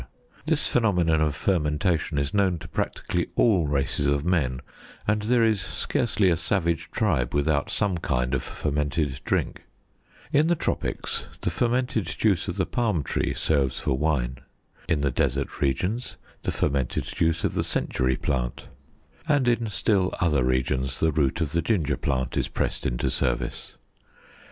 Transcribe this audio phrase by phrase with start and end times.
[0.47, 4.61] This phenomenon of fermentation is known to practically all races of men,
[5.07, 9.61] and there is scarcely a savage tribe without some kind of fermented drink;
[10.33, 14.39] in the tropics the fermented juice of the palm tree serves for wine;
[14.89, 18.69] in the desert regions, the fermented juice of the century plant;
[19.27, 23.75] and in still other regions, the root of the ginger plant is pressed into service.